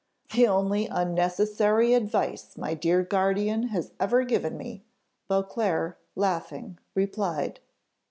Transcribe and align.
"The 0.33 0.47
only 0.47 0.87
unnecessary 0.87 1.93
advice 1.93 2.57
my 2.57 2.73
dear 2.73 3.03
guardian 3.03 3.67
has 3.67 3.91
ever 3.99 4.23
given 4.23 4.57
me," 4.57 4.83
Beauclerc, 5.29 5.99
laughing, 6.15 6.79
replied. 6.95 7.59